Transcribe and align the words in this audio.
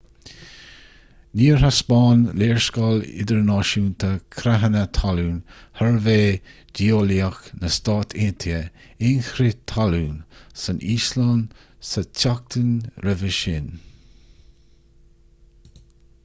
níor 1.39 1.59
thaispeáin 1.63 2.21
léarscáil 2.43 3.03
idirnáisiúnta 3.23 4.09
creathanna 4.37 4.81
talún 4.99 5.35
shuirbhé 5.81 6.15
geolaíoch 6.81 7.39
na 7.65 7.71
stát 7.77 8.17
aontaithe 8.23 8.57
aon 9.09 9.23
chrith 9.29 9.61
talún 9.75 10.19
san 10.65 10.83
íoslainn 10.97 11.47
sa 11.93 12.07
tseachtain 12.09 12.73
roimhe 13.07 13.33
sin 13.43 13.71